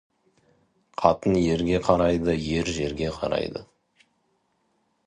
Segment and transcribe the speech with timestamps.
[1.01, 3.65] Қатын ерге қарайды, ер жерге қарайды.